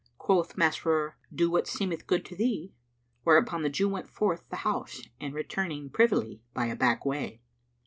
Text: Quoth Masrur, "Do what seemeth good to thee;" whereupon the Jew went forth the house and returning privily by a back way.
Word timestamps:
Quoth 0.17 0.55
Masrur, 0.57 1.13
"Do 1.31 1.51
what 1.51 1.67
seemeth 1.67 2.07
good 2.07 2.25
to 2.25 2.35
thee;" 2.35 2.73
whereupon 3.21 3.61
the 3.61 3.69
Jew 3.69 3.87
went 3.87 4.09
forth 4.09 4.49
the 4.49 4.55
house 4.65 5.03
and 5.19 5.31
returning 5.35 5.91
privily 5.91 6.41
by 6.55 6.65
a 6.65 6.75
back 6.75 7.05
way. 7.05 7.39